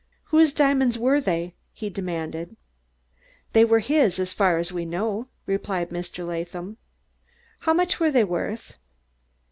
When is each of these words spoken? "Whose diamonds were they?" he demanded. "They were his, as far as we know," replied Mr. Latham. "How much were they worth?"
"Whose 0.33 0.51
diamonds 0.51 0.97
were 0.97 1.21
they?" 1.21 1.53
he 1.73 1.87
demanded. 1.91 2.57
"They 3.53 3.63
were 3.63 3.77
his, 3.81 4.17
as 4.17 4.33
far 4.33 4.57
as 4.57 4.71
we 4.73 4.83
know," 4.83 5.27
replied 5.45 5.91
Mr. 5.91 6.25
Latham. 6.27 6.77
"How 7.59 7.75
much 7.75 7.99
were 7.99 8.09
they 8.09 8.23
worth?" 8.23 8.73